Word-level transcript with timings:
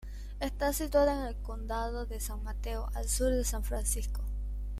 Está 0.39 0.73
situada 0.73 1.13
en 1.13 1.27
el 1.27 1.35
condado 1.43 2.07
de 2.07 2.19
San 2.19 2.41
Mateo, 2.43 2.89
al 2.95 3.07
sur 3.07 3.29
de 3.31 3.45
San 3.45 3.63
Francisco. 3.63 4.23